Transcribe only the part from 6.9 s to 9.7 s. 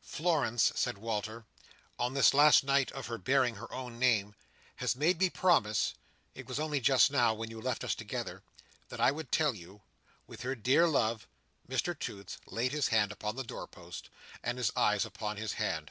now, when you left us together—that I would tell